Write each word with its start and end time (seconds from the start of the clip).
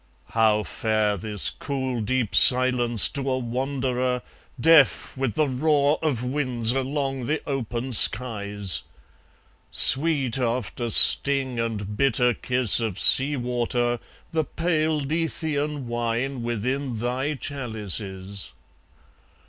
How 0.29 0.63
fair 0.63 1.15
this 1.15 1.51
cool 1.51 2.01
deep 2.01 2.33
silence 2.33 3.07
to 3.09 3.29
a 3.29 3.37
wanderer 3.37 4.23
Deaf 4.59 5.15
with 5.15 5.35
the 5.35 5.47
roar 5.47 5.99
of 6.01 6.23
winds 6.25 6.71
along 6.73 7.27
the 7.27 7.39
open 7.47 7.93
skies! 7.93 8.81
Sweet, 9.69 10.39
after 10.39 10.89
sting 10.89 11.59
and 11.59 11.95
bitter 11.95 12.33
kiss 12.33 12.79
of 12.79 12.97
sea 12.99 13.35
water, 13.37 13.99
The 14.31 14.43
pale 14.43 14.97
Lethean 14.99 15.87
wine 15.87 16.41
within 16.41 16.95
thy 16.97 17.35
chalices! 17.35 18.53